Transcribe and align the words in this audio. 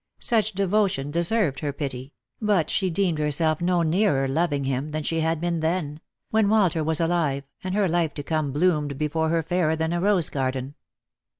Such 0.17 0.53
devotion 0.53 1.11
deserved 1.11 1.59
her 1.59 1.71
pity; 1.71 2.15
but 2.41 2.71
she 2.71 2.89
deemed 2.89 3.19
herself 3.19 3.61
no 3.61 3.83
nearer 3.83 4.27
loving 4.27 4.63
him 4.63 4.89
than 4.89 5.03
she 5.03 5.19
had 5.19 5.39
been 5.39 5.59
then— 5.59 5.99
when 6.31 6.49
Walter 6.49 6.83
was 6.83 6.99
alive, 6.99 7.43
and 7.63 7.75
her 7.75 7.87
life 7.87 8.15
to 8.15 8.23
come 8.23 8.51
bloomed 8.51 8.97
before 8.97 9.29
her 9.29 9.43
fairer 9.43 9.75
than 9.75 9.93
a 9.93 10.01
rose 10.01 10.31
garden. 10.31 10.73